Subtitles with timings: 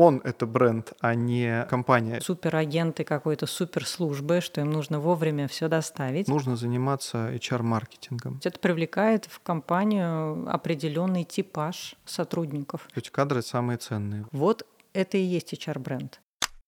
[0.00, 2.20] он— это бренд, а не компания.
[2.22, 6.26] Суперагенты какой-то суперслужбы, что им нужно вовремя все доставить.
[6.26, 8.40] Нужно заниматься HR-маркетингом.
[8.42, 12.88] Это привлекает в компанию определенный типаж сотрудников.
[12.94, 14.24] Эти кадры самые ценные.
[14.32, 16.20] Вот это и есть HR-бренд.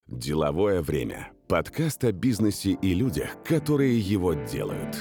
[0.08, 1.30] Деловое время.
[1.48, 4.94] Подкаст о бизнесе и людях, которые его делают.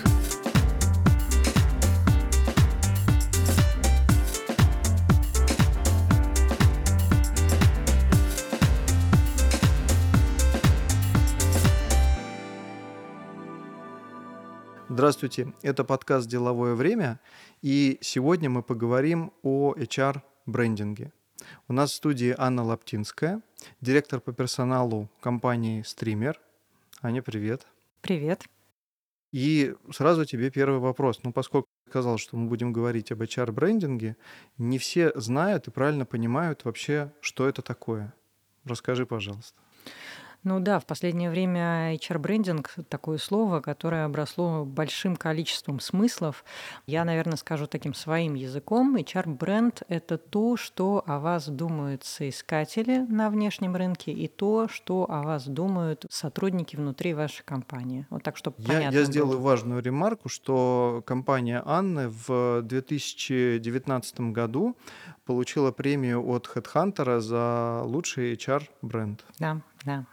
[14.94, 17.22] Здравствуйте, это подкаст «Деловое время»,
[17.62, 21.14] и сегодня мы поговорим о HR-брендинге.
[21.70, 23.42] У нас в студии Анна Лаптинская,
[23.80, 26.42] директор по персоналу компании «Стример».
[27.02, 27.66] Аня, привет.
[28.02, 28.44] Привет.
[29.32, 31.22] И сразу тебе первый вопрос.
[31.24, 34.18] Ну, поскольку я сказал, что мы будем говорить об HR-брендинге,
[34.58, 38.14] не все знают и правильно понимают вообще, что это такое.
[38.66, 39.58] Расскажи, пожалуйста.
[40.44, 46.44] Ну да, в последнее время HR-брендинг— такое слово, которое обросло большим количеством смыслов.
[46.88, 48.96] Я, наверное, скажу таким своим языком.
[48.96, 55.22] HR-бренд— это то, что о вас думают соискатели на внешнем рынке и то, что о
[55.22, 58.08] вас думают сотрудники внутри вашей компании.
[58.10, 59.48] Вот так, чтобы я, понятно Я сделаю было.
[59.50, 64.76] важную ремарку, что компания Анны в 2019 году
[65.26, 69.24] получила премию от HeadHunter за лучший HR-бренд.
[69.38, 70.06] Да, да.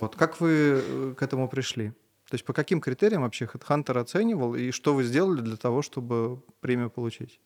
[0.00, 1.92] Вот как вы э, к этому пришли?
[2.30, 6.42] То есть по каким критериям вообще HeadHunter оценивал и что вы сделали для того, чтобы
[6.60, 7.38] премию получить?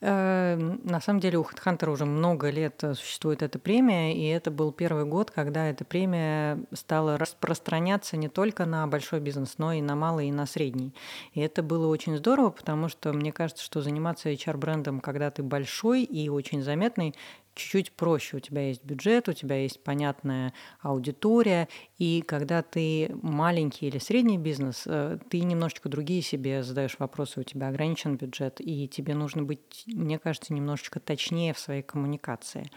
[0.00, 4.50] Э, На самом деле у HeadHunter уже много лет э, существует эта премия, и это
[4.50, 9.82] был первый год, когда эта премия стала распространяться не только на большой бизнес, но и
[9.82, 10.94] на малый, и на средний.
[11.32, 16.02] И это было очень здорово, потому что мне кажется, что заниматься HR-брендом, когда ты большой
[16.02, 17.14] и очень заметный,
[17.54, 18.36] чуть-чуть проще.
[18.36, 24.38] У тебя есть бюджет, у тебя есть понятная аудитория, и когда ты маленький или средний
[24.38, 29.42] бизнес, э, ты немножечко другие себе задаешь вопросы, у тебя ограничен бюджет, и тебе нужно
[29.42, 32.70] быть, мне кажется, немножечко точнее в своей коммуникации.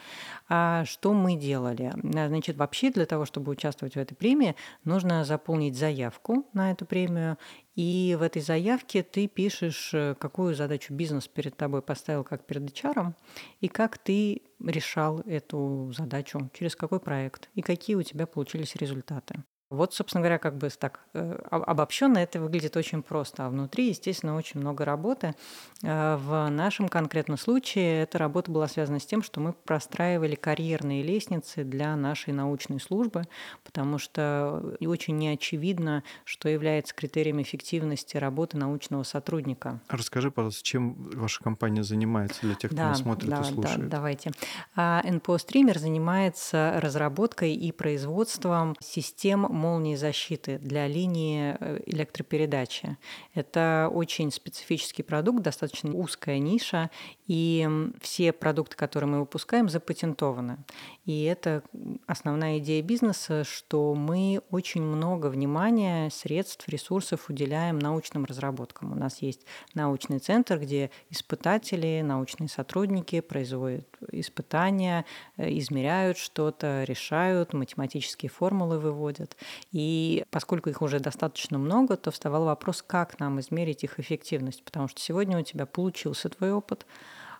[0.49, 1.93] А что мы делали?
[2.15, 6.85] А, Значит, вообще для того, чтобы участвовать в этой премии, нужно заполнить заявку на эту
[6.85, 7.37] премию,
[7.77, 12.63] и в этой заявке ты пишешь, э, какую задачу бизнес перед тобой поставил как перед
[12.63, 13.13] HR,
[13.61, 19.43] и как ты решал эту задачу, через какой проект, и какие у тебя получились результаты.
[19.69, 24.37] Вот, собственно говоря, как бы так э, обобщенно это выглядит очень просто, а внутри, естественно,
[24.37, 25.35] очень много работы.
[25.83, 31.03] Э, В нашем конкретном случае эта работа была связана с тем, что мы простраивали карьерные
[31.03, 33.23] лестницы для нашей научной службы,
[33.65, 39.81] потому что и очень неочевидно, что является критерием эффективности работы научного сотрудника.
[39.89, 43.43] Расскажи, пожалуйста, чем ваша компания занимается для тех, кто Да, нас смотрит да, и да,
[43.43, 43.89] слушает?
[43.89, 44.31] давайте.
[44.77, 52.97] А, НПО Стример занимается разработкой и производством систем молнии защиты для линии э, электропередачи.
[53.33, 56.89] Это очень специфический продукт, достаточно узкая ниша,
[57.27, 57.67] и
[58.01, 60.57] все продукты, которые мы выпускаем, запатентованы.
[61.05, 61.63] И это
[62.05, 68.93] основная идея бизнеса, что мы очень много внимания, средств, ресурсов уделяем научным разработкам.
[68.93, 75.05] У нас есть научный центр, где испытатели, научные сотрудники производят испытания,
[75.37, 79.35] э, измеряют что-то, решают, математические формулы выводят.
[79.71, 84.63] И поскольку их уже достаточно много, то вставал вопрос, как нам измерить их эффективность.
[84.63, 86.85] Потому что сегодня у тебя получился твой опыт,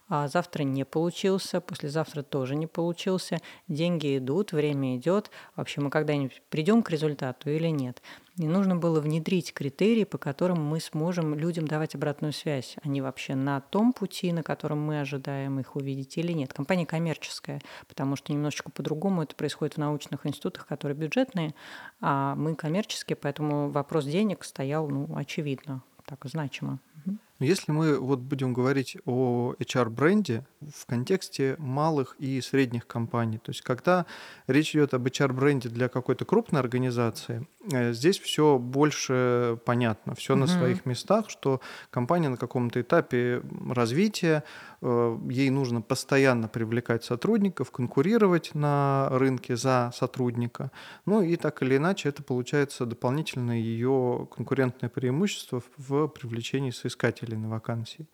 [0.10, 6.42] а завтра не получился, послезавтра тоже не получился, деньги идут, время идет, вообще мы когда-нибудь
[6.50, 8.02] придем к результату или нет.
[8.38, 12.76] И нужно было внедрить критерии, по которым мы сможем людям давать обратную связь.
[12.84, 16.54] Они вообще на том пути, на котором мы ожидаем их увидеть или нет.
[16.54, 21.56] Компания коммерческая, потому что немножечко по-другому это происходит в научных институтах, которые бюджетные,
[22.00, 26.80] а мы коммерческие, поэтому вопрос денег стоял ну, очевидно, так значимо.
[27.06, 27.20] Мгм.
[27.40, 33.52] Но Если мы вот будем говорить о HR-бренде в контексте малых и средних компаний, то
[33.52, 34.06] есть когда
[34.48, 40.46] речь идет об HR-бренде для какой-то крупной организации, э, здесь все больше понятно, все на
[40.46, 40.54] Мгм.
[40.58, 41.62] своих местах, что
[41.92, 44.44] компания на каком-то этапе развития,
[44.82, 50.72] э, ей нужно постоянно привлекать сотрудников, конкурировать на рынке за сотрудника,
[51.06, 57.50] ну и так или иначе это получается дополнительное ее конкурентное преимущество в привлечении соискателей на
[57.50, 58.08] вакансии.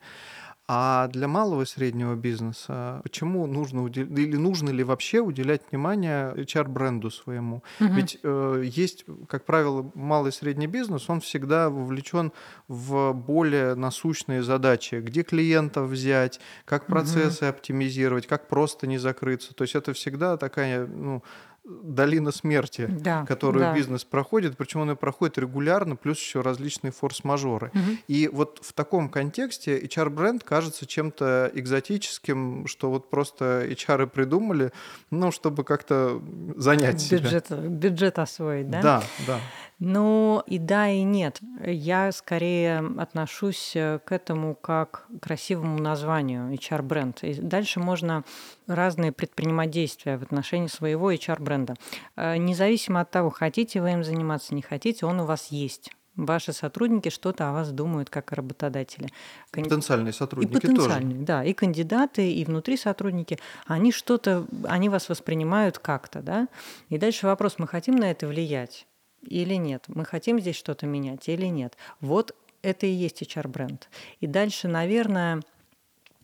[0.66, 4.06] А для малого и среднего бизнеса почему нужно удел...
[4.06, 7.62] или нужно ли вообще уделять внимание HR-бренду своему?
[7.80, 7.92] Угу.
[7.92, 12.32] Ведь э, есть, как правило, малый и средний бизнес, он всегда вовлечен
[12.66, 17.50] в более насущные задачи, где клиентов взять, как процессы угу.
[17.50, 19.54] оптимизировать, как просто не закрыться.
[19.54, 21.22] То есть это всегда такая, ну,
[21.64, 23.74] долина смерти, да, которую да.
[23.74, 27.70] бизнес проходит, причем он и проходит регулярно, плюс еще различные форс-мажоры.
[27.74, 27.90] Угу.
[28.08, 34.72] И вот в таком контексте HR-бренд кажется чем-то экзотическим, что вот просто HR придумали,
[35.10, 36.22] ну, чтобы как-то
[36.56, 37.56] занять бюджет, себя.
[37.56, 38.82] Бюджет освоить, да?
[38.82, 39.40] Да, да.
[39.78, 41.40] Ну и да, и нет.
[41.64, 47.24] Я скорее отношусь э, к этому как к красивому названию HR-бренд.
[47.24, 48.24] И дальше можно
[48.66, 51.74] разные предпринимать действия в отношении своего HR-бренда.
[52.16, 55.90] Э, независимо от того, хотите вы им заниматься, не хотите, он у вас есть.
[56.16, 59.08] Ваши сотрудники что-то о вас думают как о работодателе.
[59.50, 61.24] Потенциальные сотрудники и потенциальные, тоже.
[61.24, 66.46] Да, и кандидаты, и внутри сотрудники, они что-то, они вас воспринимают как-то, да.
[66.88, 68.86] И дальше вопрос, мы хотим на это влиять?
[69.26, 69.84] Или нет?
[69.88, 71.76] Мы хотим здесь что-то менять или нет?
[72.00, 73.88] Вот это и есть HR-бренд.
[74.20, 75.42] И дальше, наверное,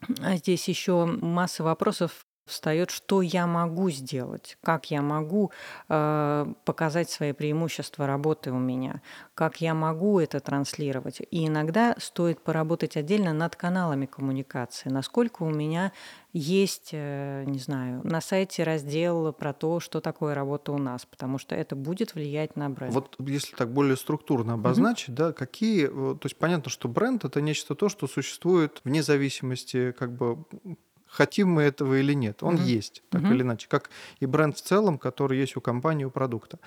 [0.08, 5.52] здесь еще масса вопросов встает, что я могу сделать, как я могу
[5.88, 9.00] э, показать свои преимущества работы у меня,
[9.34, 11.20] как я могу это транслировать.
[11.30, 15.92] И иногда стоит поработать отдельно над каналами коммуникации, насколько у меня
[16.32, 21.38] есть, э, не знаю, на сайте раздел про то, что такое работа у нас, потому
[21.38, 22.94] что это будет влиять на бренд.
[22.94, 25.14] Вот если так более структурно обозначить, mm-hmm.
[25.14, 30.12] да, какие, то есть понятно, что бренд это нечто то, что существует вне зависимости как
[30.12, 30.44] бы
[31.06, 32.42] хотим мы этого или нет.
[32.42, 32.64] Он mm-hmm.
[32.64, 33.34] есть, так mm-hmm.
[33.34, 33.90] или иначе, как
[34.20, 36.58] и бренд в целом, который есть у компании, у продукта.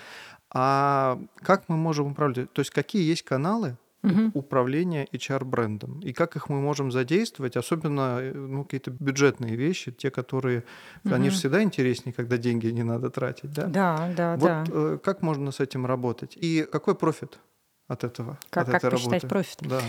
[0.50, 2.52] А как мы можем управлять?
[2.52, 4.32] То есть какие есть каналы mm-hmm.
[4.34, 6.00] управления HR-брендом?
[6.00, 7.58] И как их мы можем задействовать?
[7.58, 10.64] Особенно э, ну, какие-то бюджетные вещи, те, которые...
[11.04, 11.14] Mm-hmm.
[11.14, 13.68] Они же всегда интереснее, когда деньги не надо тратить, да?
[13.68, 14.64] Да, да, вот, да.
[14.68, 16.38] Э, как можно с этим работать?
[16.42, 17.40] И какой профит
[17.88, 18.38] от этого.
[18.50, 19.28] Как, от как этой посчитать работы.
[19.28, 19.58] профит?
[19.62, 19.82] Да.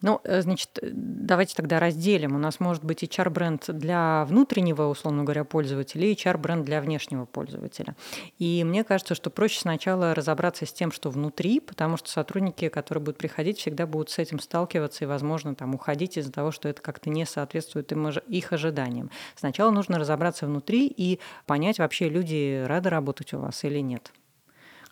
[0.00, 2.34] Ну, э, значит, давайте тогда разделим.
[2.34, 7.94] У нас может быть HR-бренд для внутреннего, условно говоря, пользователя и HR-бренд для внешнего пользователя.
[8.38, 13.04] И мне кажется, что проще сначала разобраться с тем, что внутри, потому что сотрудники, которые
[13.04, 16.80] будут приходить, всегда будут с этим сталкиваться и, возможно, там уходить из-за того, что это
[16.80, 19.10] как-то не соответствует им, их ожиданиям.
[19.36, 24.10] Сначала нужно разобраться внутри и понять, вообще люди рады работать у вас или нет.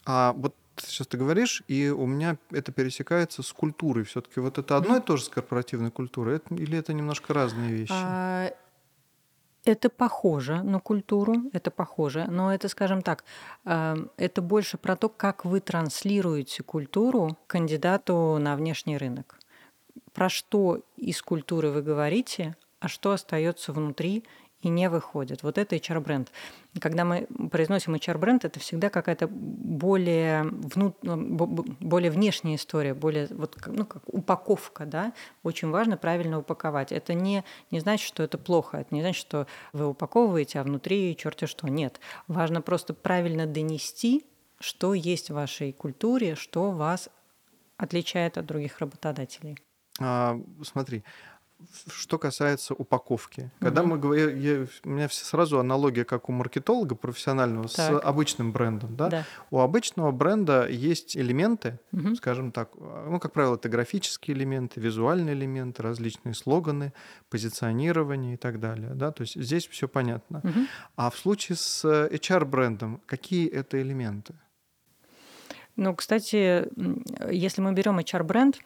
[0.07, 0.55] А вот
[0.87, 4.05] сейчас ты говоришь, и у меня это пересекается с культурой.
[4.05, 7.73] Все-таки вот это одно и то же с корпоративной культурой, это, или это немножко разные
[7.73, 7.93] вещи?
[7.95, 8.53] А,
[9.65, 13.25] это похоже на культуру, это похоже, но это, скажем так,
[13.67, 19.39] э, это больше про то, как вы транслируете культуру кандидату на внешний рынок.
[20.15, 24.25] Про что из культуры вы говорите, а что остается внутри
[24.63, 25.43] и не выходит.
[25.43, 26.31] Вот это HR-бренд.
[26.81, 30.95] Когда мы произносим HR-бренд, это всегда какая-то более, вну...
[31.03, 31.17] Ну,
[31.81, 34.85] более внешняя история, более вот, ну, как упаковка.
[34.85, 35.13] Да?
[35.43, 36.93] Очень важно правильно упаковать.
[36.93, 41.17] Это не, не значит, что это плохо, это не значит, что вы упаковываете, а внутри
[41.17, 41.69] черти что.
[41.69, 42.01] Нет.
[42.29, 44.25] Важно просто правильно донести,
[44.59, 47.09] что есть в вашей культуре, что вас
[47.79, 49.57] отличает от других работодателей.
[49.99, 51.03] А, смотри,
[51.93, 53.51] что касается упаковки.
[53.61, 53.91] Когда угу.
[53.91, 58.01] мы говорим, я, у меня сразу аналогия, как у маркетолога профессионального, так.
[58.01, 58.97] с обычным брендом.
[58.97, 59.09] Да?
[59.09, 59.25] Да.
[59.51, 62.15] У обычного бренда есть элементы, угу.
[62.17, 66.93] скажем так, ну, как правило, это графические элементы, визуальные элементы, различные слоганы,
[67.29, 68.91] позиционирование и так далее.
[68.95, 69.13] Да?
[69.13, 70.41] То есть здесь все понятно.
[70.45, 70.61] Угу.
[70.97, 74.35] А в случае с HR-брендом, какие это элементы?
[75.77, 76.69] Ну, кстати,
[77.33, 78.61] если мы берем HR-бренд,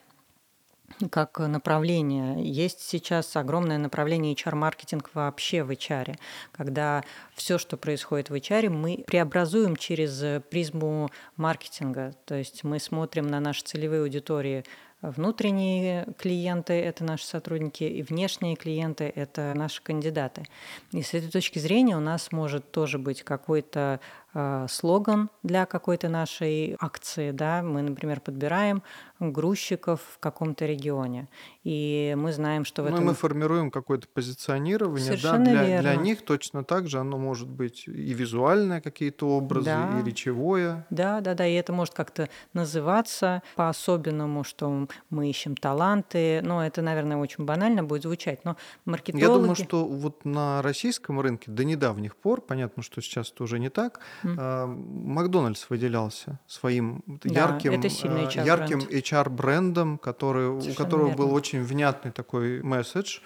[1.09, 2.43] как направление.
[2.43, 6.17] Есть сейчас огромное направление HR-маркетинг вообще в HR,
[6.51, 12.13] когда все, что происходит в HR, мы преобразуем через призму маркетинга.
[12.25, 14.63] То есть мы смотрим на наши целевые аудитории
[15.11, 20.45] внутренние клиенты– это наши сотрудники, и внешние клиенты– это наши кандидаты.
[20.91, 24.24] И с этой точки зрения у нас может тоже быть какой-то э,
[24.67, 27.31] слоган для какой-то нашей акции.
[27.31, 27.61] Да?
[27.63, 28.83] Мы, например, подбираем
[29.19, 31.29] грузчиков в каком-то регионе.
[31.63, 32.99] И мы знаем, что в этом...
[32.99, 35.17] Ну, мы формируем какое-то позиционирование.
[35.21, 39.99] да, для, для них точно так же оно может быть и визуальное какие-то образы, да.
[39.99, 40.85] и речевое.
[40.89, 41.47] Да, да, да.
[41.47, 46.41] И это может как-то называться по-особенному, что мы ищем таланты.
[46.43, 49.23] Ну, это, наверное, очень банально будет звучать, но маркетологи...
[49.23, 53.59] Я думаю, что вот на российском рынке до недавних пор, понятно, что сейчас это уже
[53.59, 54.01] не так,
[54.37, 58.35] Э, Макдональдс выделялся своим Да, ярким, э, HR-бренд.
[58.45, 61.33] ярким HR-брендом, который, у которого был верно.
[61.33, 63.19] очень внятный такой месседж.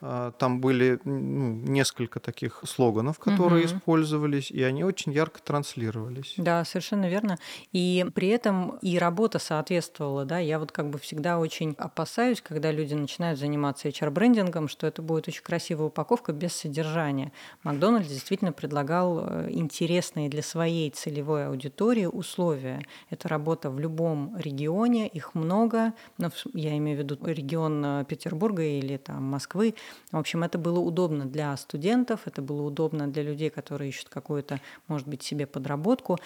[0.00, 3.76] А, Там были ну, несколько таких слоганов, которые Мгм.
[3.76, 6.34] использовались, и они очень ярко транслировались.
[6.36, 7.38] Да, совершенно верно.
[7.72, 10.38] И при этом и работа соответствовала, да.
[10.38, 15.28] Я вот как бы всегда очень опасаюсь, когда люди начинают заниматься HR-брендингом, что это будет
[15.28, 17.32] очень красивая упаковка без содержания.
[17.62, 22.82] Макдональдс действительно предлагал интересные для своей целевой аудитории условия.
[23.08, 25.94] Это работа в любом регионе, их много.
[26.18, 29.74] В- я имею в виду регион э, Петербурга или там Москвы.
[30.12, 34.60] В общем, это было удобно для студентов, это было удобно для людей, которые ищут какую-то,
[34.88, 36.18] может быть, себе подработку.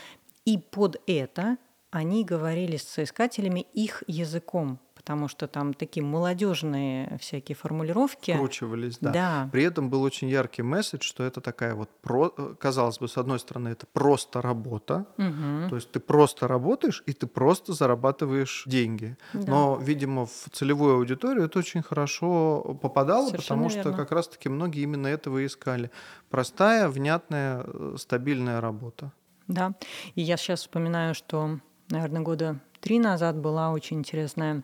[0.45, 1.57] И под это
[1.93, 8.35] они говорили с соискателями их языком, потому что там такие молодежные всякие формулировки.
[8.35, 9.11] Вкручивались, да.
[9.11, 9.49] Да.
[9.51, 12.35] При этом был очень яркий месседж, что это такая вот, про...
[12.37, 15.71] э, казалось бы, с одной стороны, это просто работа, Мгм.
[15.71, 19.17] то есть ты просто работаешь, и ты просто зарабатываешь деньги.
[19.33, 19.51] Да.
[19.51, 23.97] Но, видимо, в целевую аудиторию это очень хорошо попадало, Совершенно потому что верно.
[23.97, 25.91] как раз-таки многие именно этого и искали.
[26.29, 29.13] Простая, внятная, э, стабильная работа.
[29.49, 29.73] Да.
[30.15, 34.63] И я сейчас вспоминаю, что, наверное, года три назад была очень интересная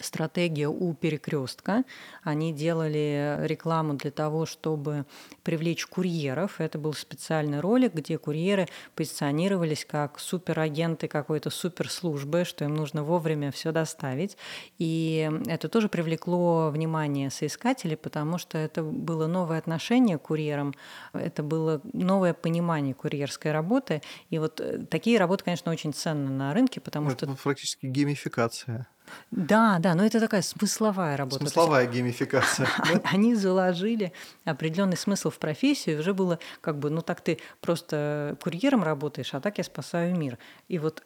[0.00, 1.84] стратегия у перекрестка.
[2.22, 5.06] Они делали рекламу для того, чтобы
[5.42, 6.60] привлечь курьеров.
[6.60, 13.50] Это был специальный ролик, где курьеры позиционировались как суперагенты какой-то суперслужбы, что им нужно вовремя
[13.50, 14.36] все доставить.
[14.78, 20.74] И это тоже привлекло внимание соискателей, потому что это было новое отношение к курьерам,
[21.12, 24.02] это было новое понимание курьерской работы.
[24.30, 28.86] И вот э, такие работы, конечно, очень ценны на рынке, потому это что практически геймификация.
[29.30, 31.38] Да, да, но это такая смысловая работа.
[31.38, 32.68] То есть Смысловая геймификация.
[33.04, 34.12] они заложили
[34.44, 39.34] определенный смысл в профессию, и уже было как бы, ну так ты просто курьером работаешь,
[39.34, 40.38] а так я спасаю мир.
[40.68, 41.04] И вот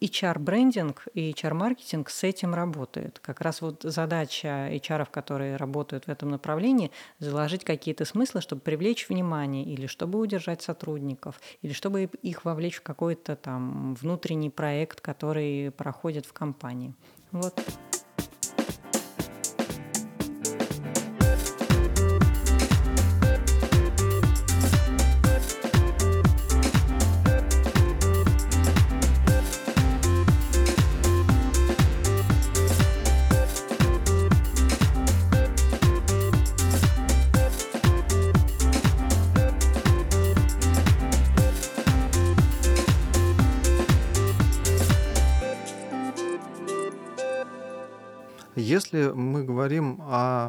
[0.00, 3.20] HR-брендинг и HR-маркетинг с этим работает.
[3.20, 9.08] Как раз вот задача HR, которые работают в этом направлении, заложить какие-то смыслы, чтобы привлечь
[9.08, 15.70] внимание, или чтобы удержать сотрудников, или чтобы их вовлечь в какой-то там внутренний проект, который
[15.70, 16.94] проходит в компании.
[17.34, 17.52] Вот.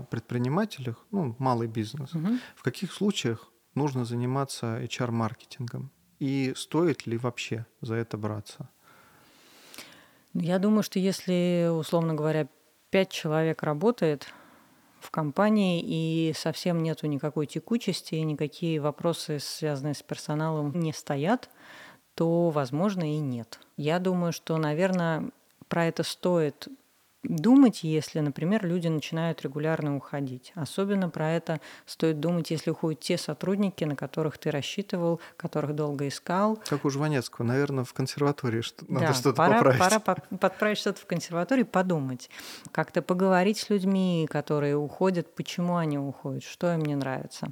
[0.06, 2.40] Предпринимателях, ну, малый бизнес, Мгм.
[2.56, 5.92] в каких случаях нужно заниматься HR-маркетингом?
[6.20, 8.70] И стоит ли вообще за это браться?
[10.34, 12.48] Ну, Я думаю, что если, условно говоря,
[12.90, 14.28] пять человек работает
[15.00, 21.50] в компании и совсем нету никакой текучести, никакие вопросы, связанные с персоналом, не стоят,
[22.16, 23.60] то, возможно, и нет.
[23.78, 25.30] Я думаю, что, наверное,
[25.68, 26.68] про это стоит
[27.29, 30.51] думать, если, например, люди начинают регулярно уходить.
[30.55, 36.08] Особенно про это стоит думать, если уходят те сотрудники, на которых ты рассчитывал, которых долго
[36.08, 39.79] искал, Как у Жванецкого, наверное, в консерватории что- надо да, что-то пора, поправить.
[39.79, 42.29] пора по- подправить что-то в консерватории, подумать.
[42.72, 47.48] Как-то поговорить с людьми, которые уходят, почему они уходят, что им не нравится.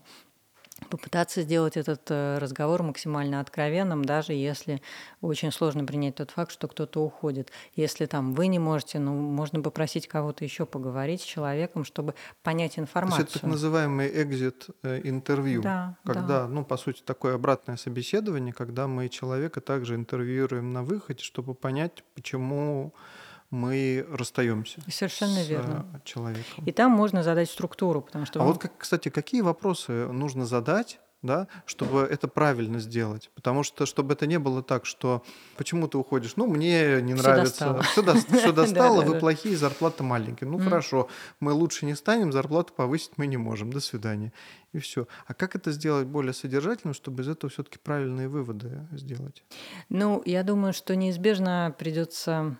[0.89, 4.81] Попытаться сделать этот э, разговор максимально откровенным, даже если
[5.21, 7.51] очень сложно принять тот факт, что кто-то уходит.
[7.75, 12.13] Если там вы не можете, ну, можно попросить кого-то еще поговорить с человеком, чтобы
[12.43, 13.23] понять То есть информацию.
[13.25, 16.47] это так называемый экзит интервью, Да, когда, да.
[16.47, 22.03] ну, по сути, такое обратное собеседование, когда мы человека также интервьюируем на выходе, чтобы понять,
[22.15, 22.93] почему
[23.53, 25.85] мы расстаемся Совершенно с верно.
[25.93, 26.65] э, человеком.
[26.65, 31.47] И там можно задать структуру, потому что А вот, кстати, какие вопросы нужно задать, да,
[31.65, 33.29] чтобы это правильно сделать?
[33.35, 35.23] Потому что, чтобы это не было так, что
[35.55, 36.35] почему ты уходишь?
[36.35, 37.73] Ну, мне не Всё нравится.
[37.73, 37.81] достало.
[38.39, 40.47] Все достало, вы плохие, зарплата маленькая.
[40.47, 41.07] Ну, хорошо,
[41.39, 43.71] мы лучше не станем, зарплату повысить мы не можем.
[43.71, 44.33] До свидания.
[44.73, 45.07] И все.
[45.27, 49.43] А как это сделать более содержательным, чтобы из этого все-таки правильные выводы сделать?
[49.89, 52.57] Ну, я думаю, что неизбежно придется.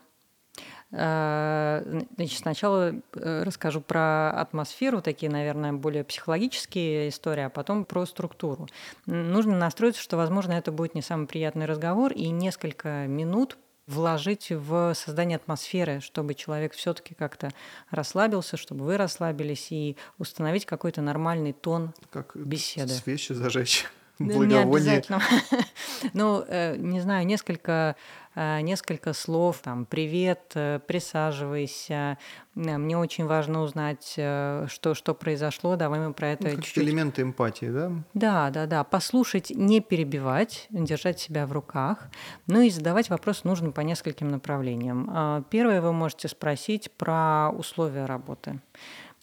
[0.94, 8.06] Э, Значит, сначала э, расскажу про атмосферу, такие, наверное, более психологические истории, а потом про
[8.06, 8.68] структуру.
[9.06, 13.58] Нужно настроиться, что, возможно, это будет не самый приятный разговор, и несколько минут
[13.88, 17.50] вложить в создание атмосферы, чтобы человек все-таки как-то
[17.90, 22.94] расслабился, чтобы вы расслабились, и установить какой-то нормальный тон Как Беседы.
[22.94, 23.86] свечи зажечь.
[24.24, 25.03] Благовоние.
[26.13, 27.96] Ну, э, не знаю, несколько
[28.36, 32.18] Э, несколько слов, там, привет, э, присаживайся.
[32.56, 36.84] Мне очень важно узнать, что, что произошло, давай мы про это ну, чуть-чуть.
[36.84, 37.92] элементы эмпатии, да?
[38.13, 38.84] Да, да, да.
[38.84, 42.10] Послушать, не перебивать, держать себя в руках.
[42.48, 45.46] Ну и задавать вопрос нужно по нескольким направлениям.
[45.50, 48.60] Первое, вы можете спросить про условия работы.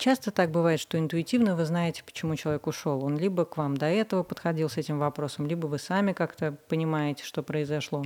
[0.01, 3.05] Часто так бывает, что интуитивно вы знаете, почему человек ушел.
[3.05, 7.23] Он либо к вам до этого подходил с этим вопросом, либо вы сами как-то понимаете,
[7.23, 8.03] что произошло.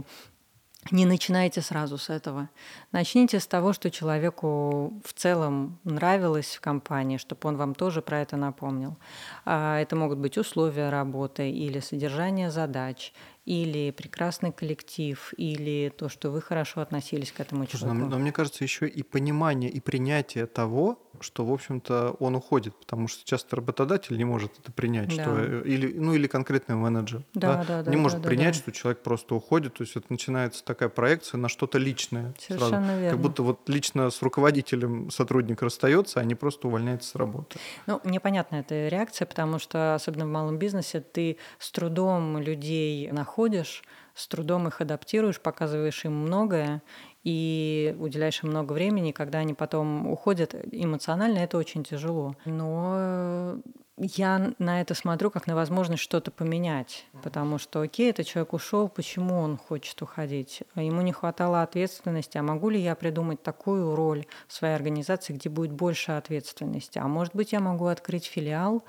[0.90, 2.50] Не начинайте сразу с этого.
[2.90, 8.22] Начните с того, что человеку в целом нравилось в компании, чтобы он вам тоже про
[8.22, 8.98] это напомнил.
[9.44, 13.12] А, это могут быть условия работы или содержание задач,
[13.44, 17.94] или прекрасный коллектив, или то, что вы хорошо относились к этому человеку.
[17.94, 22.76] Но, но мне кажется, еще и понимание и принятие того, что, в общем-то, он уходит,
[22.76, 25.22] потому что часто работодатель не может это принять, да.
[25.22, 28.54] что э, или ну или конкретный менеджер, да, да, да, не да, может да, принять,
[28.54, 28.60] да.
[28.60, 33.00] что человек просто уходит, то есть это начинается такая проекция на что-то личное, Совершенно сразу.
[33.00, 33.10] верно.
[33.10, 37.58] как будто вот лично с руководителем сотрудник расстается, а не просто увольняется с работы.
[37.86, 43.10] Ну мне понятна эта реакция, потому что особенно в малом бизнесе ты с трудом людей
[43.10, 43.82] находишь,
[44.14, 46.82] с трудом их адаптируешь, показываешь им многое
[47.24, 52.36] и уделяешь им много времени, когда они потом уходят эмоционально, это очень тяжело.
[52.44, 53.58] Но
[53.96, 58.88] я на это смотрю как на возможность что-то поменять, потому что, окей, этот человек ушел,
[58.88, 60.64] почему он хочет уходить?
[60.74, 65.48] Ему не хватало ответственности, а могу ли я придумать такую роль в своей организации, где
[65.48, 66.98] будет больше ответственности?
[66.98, 68.82] А может быть, я могу открыть филиал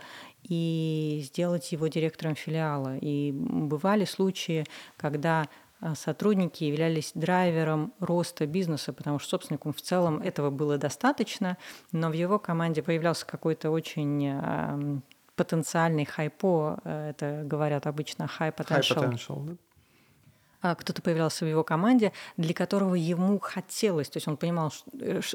[0.43, 2.97] и сделать его директором филиала.
[2.97, 4.65] И бывали случаи,
[4.97, 5.47] когда
[5.93, 11.57] сотрудники являлись драйвером роста бизнеса, потому что собственникам в целом этого было достаточно,
[11.91, 15.01] но в его команде появлялся какой-то очень
[15.35, 18.95] потенциальный хайпо, э, это говорят обычно high potential.
[18.95, 19.53] High potential да?
[20.61, 24.89] А, кто-то появлялся в его команде, для которого ему хотелось, то есть он понимал, что,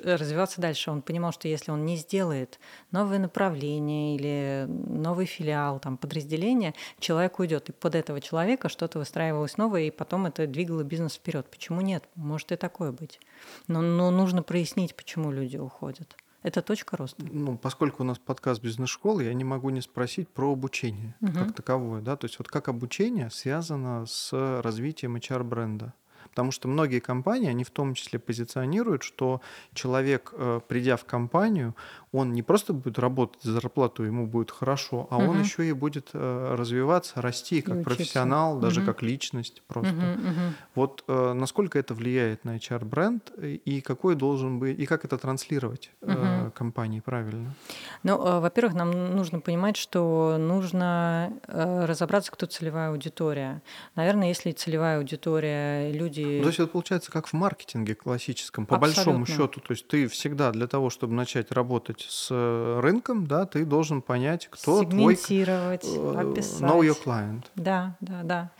[0.04, 2.58] развиваться дальше, он понимал, что если он не сделает
[2.90, 9.56] новое направление или новый филиал, там, подразделение, человек уйдет, и под этого человека что-то выстраивалось
[9.56, 11.46] новое, и потом это двигало бизнес вперед.
[11.50, 12.04] Почему нет?
[12.14, 13.20] Может и такое быть.
[13.68, 16.16] Но, но нужно прояснить, почему люди уходят.
[16.42, 17.22] Это точка роста.
[17.30, 21.32] Ну, поскольку у нас подкаст бизнес-школы, я не могу не спросить про обучение угу.
[21.32, 22.00] как таковое.
[22.00, 22.16] Да?
[22.16, 24.32] То есть вот как обучение связано с
[24.62, 25.92] развитием HR-бренда.
[26.30, 29.40] Потому что многие компании, они в том числе позиционируют, что
[29.74, 31.74] человек, э, придя в компанию,
[32.12, 35.30] он не просто будет работать за зарплату, ему будет хорошо, а угу.
[35.30, 38.68] он еще и будет э, развиваться, расти как и профессионал, учиться.
[38.68, 38.86] даже угу.
[38.86, 39.92] как личность просто.
[39.92, 40.54] Угу, угу.
[40.74, 45.90] Вот э, насколько это влияет на HR-бренд и какой должен быть, и как это транслировать
[46.02, 46.50] угу.
[46.54, 47.54] компании правильно?
[48.02, 53.62] Ну, во-первых, нам нужно понимать, что нужно разобраться, кто целевая аудитория.
[53.94, 56.36] Наверное, если целевая аудитория люди люди...
[56.36, 59.04] Ну, то есть это получается как в маркетинге классическом, по Абсолютно.
[59.04, 59.60] большому счету.
[59.60, 64.02] То есть ты всегда для того, чтобы начать работать с э, рынком, да, ты должен
[64.02, 65.16] понять, кто твой...
[65.16, 66.60] Сегментировать, э, описать.
[66.60, 67.44] Know your client.
[67.56, 68.50] Да, да, да.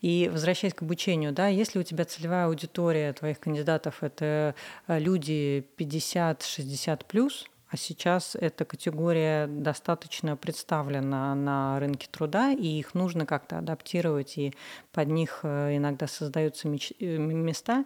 [0.00, 4.54] И возвращаясь к обучению, да, если у тебя целевая аудитория твоих кандидатов— это
[4.86, 12.94] э, люди 50-60+, плюс, а сейчас эта категория достаточно представлена на рынке труда, и их
[12.94, 14.54] нужно как-то адаптировать, и
[14.92, 17.84] под них иногда создаются э, места.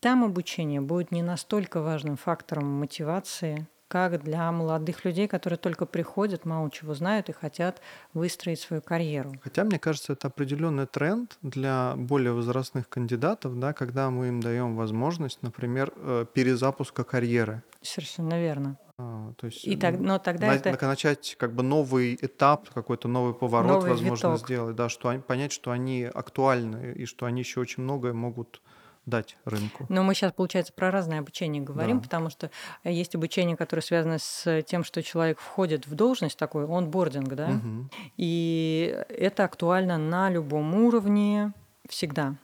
[0.00, 6.44] Там обучение будет не настолько важным фактором мотивации, как для молодых людей, которые только приходят,
[6.44, 7.80] мало чего знают и хотят
[8.14, 9.34] выстроить свою карьеру.
[9.42, 14.76] Хотя, мне кажется, это определенный тренд для более возрастных кандидатов, да, когда мы им даем
[14.76, 17.62] возможность, например, э, перезапуска карьеры.
[17.82, 18.78] Совершенно верно.
[18.98, 20.86] А, то есть, и так, но тогда на, это...
[20.86, 24.46] начать как бы новый этап, какой-то новый поворот, новый возможно, виток.
[24.46, 28.62] сделать, да, что они, понять, что они актуальны и что они еще очень многое могут
[29.06, 29.86] дать рынку.
[29.88, 32.02] Но мы сейчас, получается, про разное обучение говорим, да.
[32.02, 32.50] потому что
[32.84, 37.48] есть обучение, которое связано с тем, что человек входит в должность такой, он бординг, да,
[37.48, 37.88] угу.
[38.16, 41.52] и это актуально на любом уровне
[41.88, 42.34] всегда.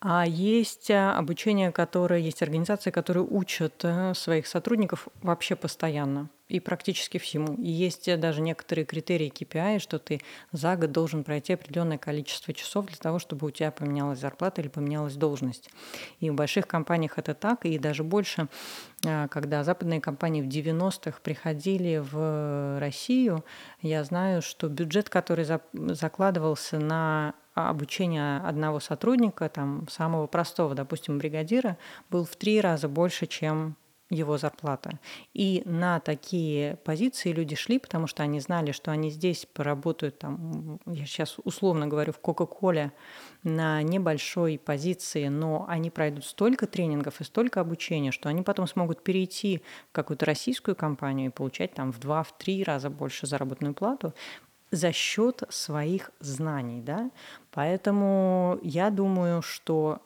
[0.00, 6.60] А есть э, обучение, которое есть организации, которые учат э, своих сотрудников вообще постоянно и
[6.60, 7.54] практически всему.
[7.54, 10.20] И есть э, даже некоторые критерии KPI, что ты
[10.52, 14.68] за год должен пройти определенное количество часов для того, чтобы у тебя поменялась зарплата или
[14.68, 15.70] поменялась должность.
[16.20, 18.48] И в больших компаниях это так, и даже больше,
[19.02, 23.44] когда западные компании в 90-х приходили в Россию,
[23.82, 31.76] я знаю, что бюджет, который закладывался на обучение одного сотрудника, там, самого простого, допустим, бригадира,
[32.10, 33.76] был в три раза больше, чем
[34.10, 35.00] его зарплата.
[35.34, 40.78] И на такие позиции люди шли, потому что они знали, что они здесь поработают, там,
[40.86, 42.92] я сейчас условно говорю, в Кока-Коле
[43.42, 49.02] на небольшой позиции, но они пройдут столько тренингов и столько обучения, что они потом смогут
[49.02, 53.74] перейти в какую-то российскую компанию и получать там в два, в три раза больше заработную
[53.74, 54.14] плату
[54.70, 57.10] за счет своих знаний, да.
[57.52, 60.00] Поэтому я думаю, что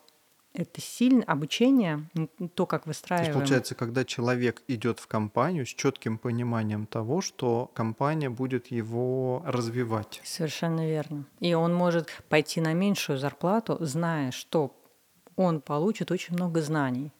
[0.53, 2.09] это сильно обучение,
[2.55, 3.33] то, как выстраиваем.
[3.33, 8.67] То есть, получается, когда человек идет в компанию с четким пониманием того, что компания будет
[8.69, 10.21] его развивать.
[10.25, 11.25] Совершенно верно.
[11.39, 14.77] И он может пойти на меньшую зарплату, зная, что
[15.37, 17.13] он получит очень много знаний.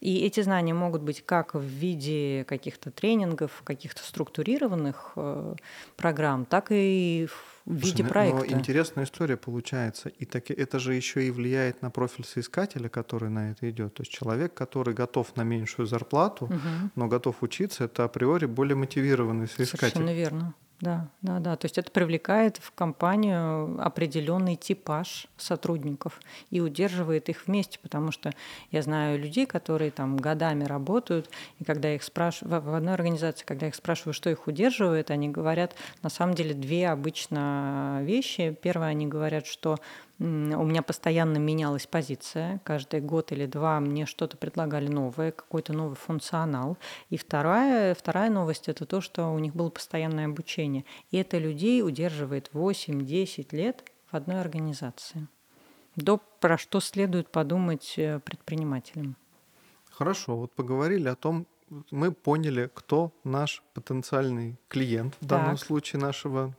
[0.00, 5.54] И эти знания могут быть как в виде каких-то тренингов, каких-то структурированных э,
[5.96, 8.50] программ, так и в виде Слушай, проекта.
[8.50, 10.08] Но интересная история получается.
[10.08, 13.94] И так, это же еще и влияет на профиль соискателя, который на это идет.
[13.94, 16.58] То есть человек, который готов на меньшую зарплату, угу.
[16.94, 19.92] но готов учиться, это априори более мотивированный соискатель.
[19.92, 20.54] Совершенно верно.
[20.80, 21.56] Да, да, да.
[21.56, 28.32] То есть это привлекает в компанию определенный типаж сотрудников и удерживает их вместе, потому что
[28.70, 31.28] я знаю людей, которые там годами работают,
[31.58, 35.74] и когда их спрашиваю в одной организации, когда их спрашиваю, что их удерживает, они говорят
[36.02, 37.59] на самом деле две обычно
[38.02, 38.56] вещи.
[38.62, 39.78] Первое, они говорят, что
[40.18, 42.60] у меня постоянно менялась позиция.
[42.64, 46.76] Каждый год или два мне что-то предлагали новое, какой-то новый функционал.
[47.08, 50.84] И вторая, вторая новость– это то, что у них было постоянное обучение.
[51.10, 55.26] И это людей удерживает 8-10 лет в одной организации.
[55.96, 59.16] До про что следует подумать э, предпринимателям.
[59.90, 61.46] Хорошо, вот поговорили о том,
[61.90, 65.66] мы поняли, кто наш потенциальный клиент, в данном так.
[65.66, 66.54] случае нашего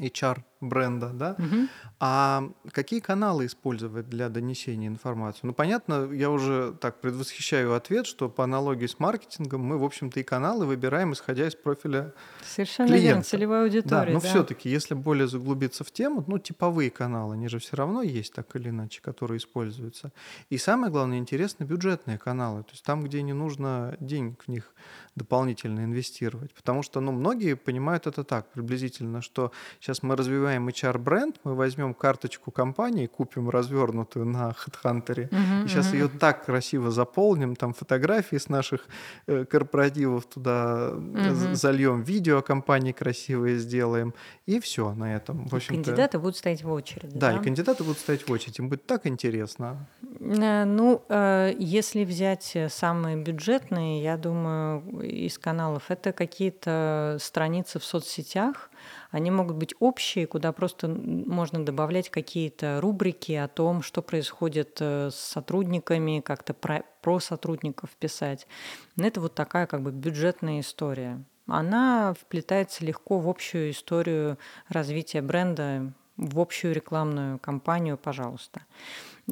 [0.00, 1.36] HR бренда, да?
[1.38, 1.68] Угу.
[2.00, 5.40] А какие каналы использовать для донесения информации?
[5.42, 10.20] Ну, понятно, я уже так предвосхищаю ответ, что по аналогии с маркетингом мы, в общем-то,
[10.20, 12.12] и каналы выбираем, исходя из профиля
[12.44, 13.06] Совершенно клиента.
[13.06, 14.06] верно, целевая аудитория.
[14.06, 14.28] Да, но да.
[14.28, 18.54] все-таки, если более заглубиться в тему, ну, типовые каналы, они же все равно есть так
[18.56, 20.12] или иначе, которые используются.
[20.50, 24.74] И самое главное, интересно бюджетные каналы, то есть там, где не нужно денег в них
[25.16, 26.52] дополнительно инвестировать.
[26.54, 31.54] Потому что, ну, многие понимают это так, приблизительно, что сейчас мы развиваем называем HR-бренд, мы
[31.54, 35.98] возьмем карточку компании, купим развернутую на HeadHunter, uh-huh, и сейчас uh-huh.
[35.98, 38.86] ее так красиво заполним, там фотографии с наших
[39.26, 41.54] э, корпоративов туда uh-huh.
[41.54, 44.14] зальем, видео о компании красивые сделаем,
[44.46, 45.46] и все на этом.
[45.48, 47.18] В общем кандидаты будут стоять в очередь.
[47.18, 49.86] Да, да, и кандидаты будут стоять в очередь, им будет так интересно.
[50.20, 57.84] Э, ну, э, если взять самые бюджетные, я думаю, из каналов, это какие-то страницы в
[57.84, 58.70] соцсетях,
[59.14, 65.10] они могут быть общие, куда просто можно добавлять какие-то рубрики о том, что происходит э,
[65.12, 68.48] с сотрудниками, как-то про, про сотрудников писать.
[68.96, 71.22] Это вот такая как бы бюджетная история.
[71.46, 74.36] Она вплетается легко в общую историю
[74.68, 78.62] развития бренда, в общую рекламную кампанию, пожалуйста.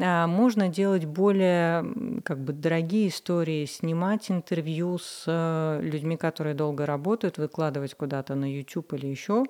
[0.01, 1.85] А, можно делать более
[2.25, 8.51] как бы дорогие истории, снимать интервью с э, людьми, которые долго работают, выкладывать куда-то на
[8.51, 9.45] YouTube или еще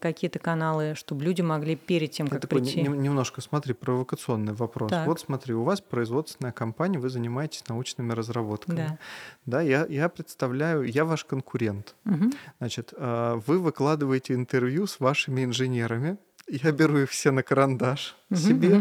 [0.00, 2.82] какие-то каналы, чтобы люди могли перед тем, как такой прийти.
[2.82, 4.90] немножко, смотри, провокационный вопрос.
[4.90, 5.06] Так.
[5.06, 8.76] Вот смотри, у вас производственная компания, вы занимаетесь научными разработками.
[8.76, 8.98] Да.
[9.46, 11.94] Да, я, я представляю, я ваш конкурент.
[12.04, 12.30] Угу.
[12.58, 16.18] Значит, а, вы выкладываете интервью с вашими инженерами,
[16.50, 18.80] я беру их все на карандаш себе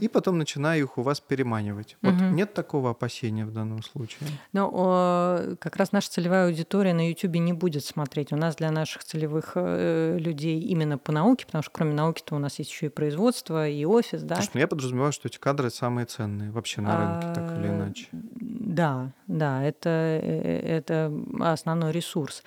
[0.00, 1.96] и потом начинаю их у вас переманивать.
[2.02, 4.28] Вот нет такого опасения в данном случае?
[4.54, 8.32] О, как раз наша целевая аудитория на YouTube не будет смотреть.
[8.32, 12.38] У нас для наших целевых э, людей именно по науке, потому что кроме науки-то у
[12.38, 14.36] нас есть еще и производство, и офис, да.
[14.36, 17.68] Слушай, ну я подразумеваю, что эти кадры самые ценные вообще на рынке, а, так или
[17.68, 18.08] иначе.
[18.12, 22.42] Да, да, это, э, это основной ресурс.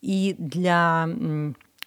[0.00, 1.08] И для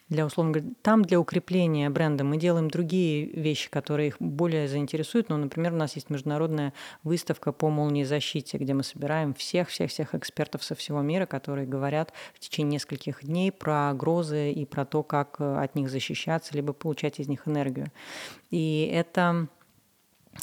[0.10, 5.30] для, условно говоря, там для укрепления бренда мы делаем другие вещи, которые их более заинтересуют.
[5.30, 10.74] Ну, например, у нас есть международная выставка по молниезащите, где мы собираем всех-всех-всех экспертов со
[10.76, 15.62] всего мира, которые говорят в течение нескольких дней про грозы и про то, как э,
[15.62, 17.92] от них защищаться, либо получать из них энергию.
[18.50, 19.48] И это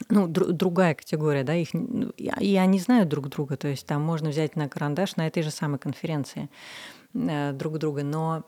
[0.08, 4.30] ну, др- другая категория, да, их, и они знают друг друга, то есть там можно
[4.30, 6.50] взять на карандаш на этой же самой конференции
[7.14, 8.44] э, друг друга, но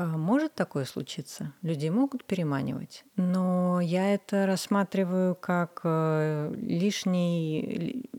[0.00, 1.52] может такое случиться?
[1.62, 8.10] Людей могут переманивать, но я это рассматриваю как э, лишний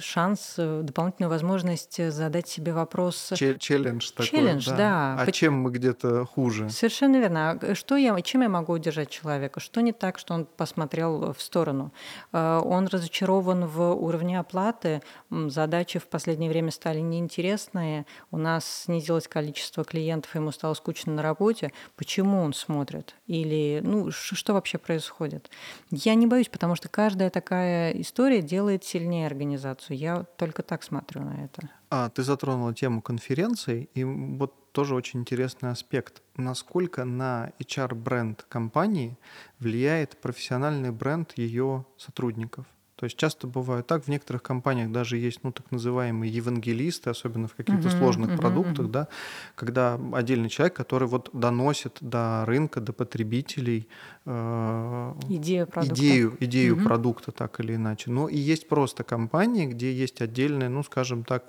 [0.00, 3.32] шанс, дополнительную возможность задать себе вопрос.
[3.36, 4.26] челлендж такой.
[4.26, 4.76] Челлендж, да.
[4.76, 5.16] да.
[5.22, 6.70] А чем мы где-то хуже?
[6.70, 7.58] Совершенно верно.
[7.60, 9.60] А что я, чем я могу удержать человека?
[9.60, 11.92] Что не так, что он посмотрел в сторону?
[12.32, 19.84] Он разочарован в уровне оплаты, задачи в последнее время стали неинтересные, у нас снизилось количество
[19.84, 21.72] клиентов, ему стало скучно на работе.
[21.96, 23.14] Почему он смотрит?
[23.26, 25.50] Или, ну, что вообще происходит?
[25.90, 29.63] Я не боюсь, потому что каждая такая история делает сильнее организацию.
[29.88, 31.70] Я только так смотрю на это.
[31.90, 36.22] А, ты затронула тему конференций, и вот тоже очень интересный аспект.
[36.36, 39.16] Насколько на HR-бренд компании
[39.58, 42.66] влияет профессиональный бренд ее сотрудников?
[42.96, 47.48] То есть часто бывает так, в некоторых компаниях даже есть, ну, так называемые евангелисты, особенно
[47.48, 48.90] в каких-то uh-huh, сложных uh-huh, продуктах, uh-huh.
[48.90, 49.08] да,
[49.56, 53.88] когда отдельный человек, который вот доносит до рынка, до потребителей
[54.26, 56.84] э, идею продукта, идею, идею uh-huh.
[56.84, 58.10] продукта так или иначе.
[58.10, 61.44] Но и есть просто компании, где есть отдельные, ну, скажем так,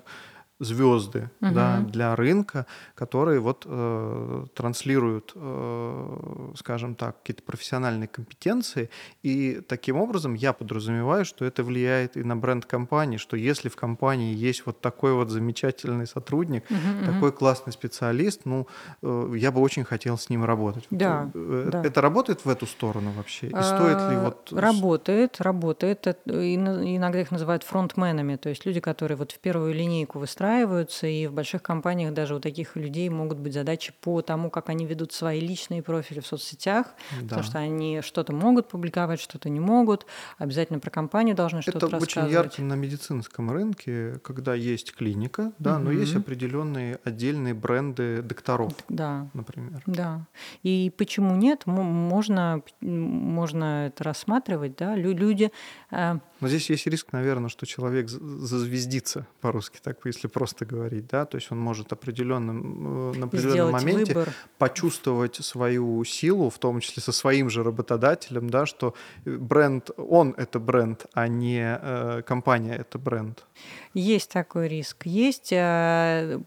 [0.58, 1.54] звезды угу.
[1.54, 8.88] да, для рынка, которые вот э, транслируют, э, скажем так, какие-то профессиональные компетенции.
[9.22, 13.76] И таким образом я подразумеваю, что это влияет и на бренд компании, что если в
[13.76, 17.38] компании есть вот такой вот замечательный сотрудник, угу, такой угу.
[17.38, 18.66] классный специалист, ну,
[19.02, 20.86] э, я бы очень хотел с ним работать.
[20.90, 21.82] Да, э, да.
[21.84, 23.48] Это работает в эту сторону вообще?
[23.48, 24.52] И стоит ли а, вот...
[24.52, 26.06] Работает, работает.
[26.24, 31.26] Иногда их называют фронтменами, то есть люди, которые вот в первую линейку выстраивают выстраиваются, и
[31.26, 35.12] в больших компаниях даже у таких людей могут быть задачи по тому, как они ведут
[35.12, 36.86] свои личные профили в соцсетях,
[37.20, 37.22] да.
[37.22, 40.06] потому что они что-то могут публиковать, что-то не могут,
[40.38, 42.12] обязательно про компанию должны что-то рассказывать.
[42.12, 45.84] Это очень ярко на медицинском рынке, когда есть клиника, да, угу.
[45.84, 49.28] но есть определенные отдельные бренды докторов, да.
[49.34, 49.82] например.
[49.86, 50.26] Да.
[50.62, 51.66] И почему нет?
[51.66, 55.50] Можно, можно это рассматривать, да, люди...
[55.90, 61.24] Э, но здесь есть риск, наверное, что человек зазвездится по-русски, так если просто говорить, да,
[61.24, 64.34] то есть он может определенным, э, на определенном моменте выбор.
[64.58, 68.94] почувствовать свою силу, в том числе со своим же работодателем, да, что
[69.24, 73.46] бренд, он это бренд, а не э, компания это бренд.
[73.94, 75.06] Есть такой риск.
[75.06, 76.38] Есть, э,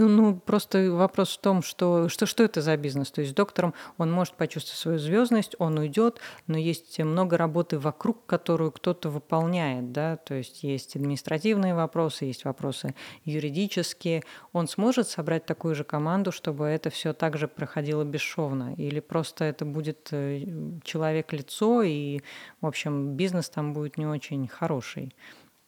[0.00, 3.10] ну, просто вопрос в том, что, что, что это за бизнес.
[3.10, 8.26] То есть доктором он может почувствовать свою звездность, он уйдет, но есть много работы вокруг,
[8.26, 14.22] которую кто-то выполняет, да, то есть есть административные вопросы, есть вопросы юридические.
[14.52, 19.64] Он сможет собрать такую же команду, чтобы это все также проходило бесшовно, или просто это
[19.64, 20.44] будет э,
[20.84, 22.20] человек-лицо, и,
[22.60, 25.14] в общем, бизнес там будет не очень хороший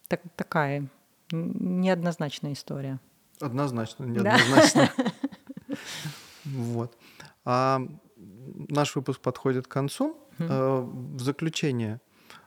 [0.09, 0.89] так, такая
[1.31, 2.99] неоднозначная история.
[3.41, 4.91] Однозначно, неоднозначно.
[6.45, 6.97] Вот.
[7.45, 7.83] А
[8.69, 10.17] наш выпуск подходит к концу.
[10.39, 12.01] Э, в заключение,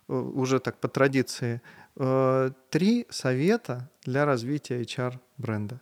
[0.08, 1.62] э, уже так по традиции,
[1.98, 5.80] э, три совета для развития HR-бренда.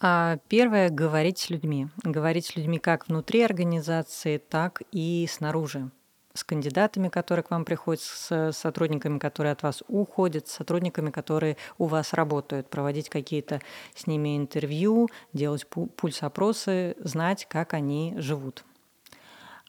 [0.00, 1.88] А, первое— говорить с людьми.
[2.02, 5.90] Говорить с людьми как внутри организации, так и снаружи
[6.34, 11.56] с кандидатами, которые к вам приходят, с сотрудниками, которые от вас уходят, с сотрудниками, которые
[11.78, 13.60] у вас работают, проводить какие-то
[13.94, 18.64] с ними интервью, делать пульс-опросы, знать, как они живут.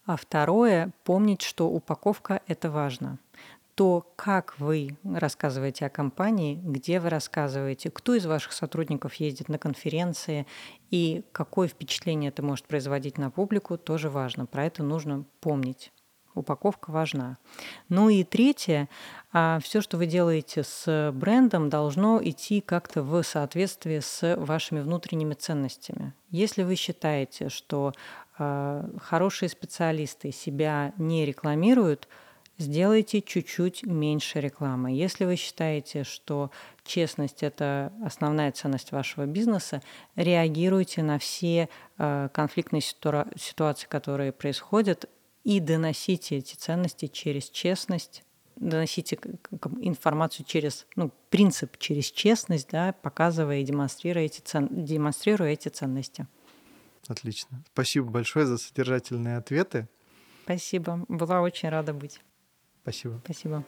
[0.06, 3.20] А второе— помнить, что упаковка— это важно.
[3.76, 9.60] То, как вы рассказываете о компании, где вы рассказываете, кто из ваших сотрудников ездит на
[9.60, 10.48] конференции
[10.92, 14.46] и какое впечатление это может производить на публику, тоже важно.
[14.46, 15.92] Про это нужно помнить
[16.36, 17.38] упаковка важна.
[17.90, 18.90] Ну и третье,
[19.32, 25.34] а все, что вы делаете с брендом, должно идти как-то в соответствии с вашими внутренними
[25.34, 26.14] ценностями.
[26.30, 27.94] Если вы считаете, что
[28.38, 32.08] а, хорошие специалисты себя не рекламируют,
[32.58, 34.92] сделайте чуть-чуть меньше рекламы.
[34.92, 36.52] Если вы считаете, что
[36.84, 39.82] честность– это основная ценность вашего бизнеса,
[40.16, 45.10] реагируйте на все э, конфликтные ситуации, которые происходят,
[45.46, 48.24] и доносите эти ценности через честность,
[48.58, 49.18] доносите
[49.80, 56.28] информацию через, ну, принцип через честность, да, показывая и демонстрируя эти, цен, демонстрируя эти ценности.
[57.08, 57.64] Отлично.
[57.72, 59.88] Спасибо большое за содержательные ответы.
[60.44, 61.06] Спасибо.
[61.08, 62.20] Была очень рада быть.
[62.82, 63.22] Спасибо.
[63.24, 63.64] Спасибо.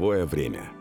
[0.00, 0.79] Деловое время.